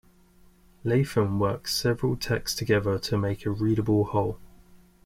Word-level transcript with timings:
Latham 0.83 1.37
works 1.37 1.75
several 1.75 2.15
texts 2.15 2.57
together 2.57 2.97
to 2.97 3.17
make 3.19 3.45
a 3.45 3.51
readable 3.51 4.05
whole. 4.05 4.39